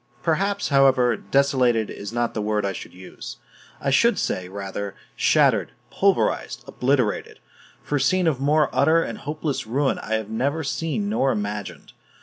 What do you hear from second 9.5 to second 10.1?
ruin